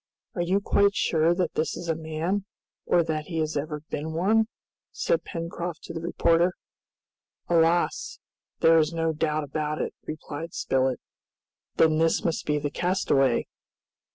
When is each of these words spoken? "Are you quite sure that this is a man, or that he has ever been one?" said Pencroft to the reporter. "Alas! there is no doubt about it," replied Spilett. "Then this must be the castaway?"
"Are 0.33 0.41
you 0.41 0.59
quite 0.59 0.95
sure 0.95 1.35
that 1.35 1.53
this 1.53 1.77
is 1.77 1.87
a 1.87 1.93
man, 1.93 2.45
or 2.87 3.03
that 3.03 3.25
he 3.25 3.37
has 3.37 3.55
ever 3.55 3.81
been 3.91 4.13
one?" 4.13 4.47
said 4.91 5.23
Pencroft 5.23 5.83
to 5.83 5.93
the 5.93 6.01
reporter. 6.01 6.53
"Alas! 7.47 8.17
there 8.61 8.79
is 8.79 8.91
no 8.93 9.13
doubt 9.13 9.43
about 9.43 9.79
it," 9.79 9.93
replied 10.07 10.55
Spilett. 10.55 10.99
"Then 11.75 11.99
this 11.99 12.25
must 12.25 12.47
be 12.47 12.57
the 12.57 12.71
castaway?" 12.71 13.45